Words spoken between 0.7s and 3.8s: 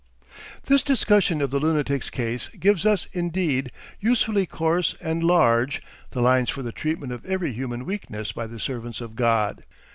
discussion of the lunatic's case gives us indeed,